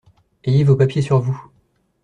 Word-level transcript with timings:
Ayez 0.47 0.63
vos 0.63 0.75
papiers 0.75 1.03
sur 1.03 1.19
vous. 1.19 1.39